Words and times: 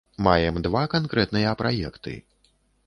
Маем 0.27 0.55
два 0.67 0.81
канкрэтныя 0.95 1.53
праекты. 1.61 2.19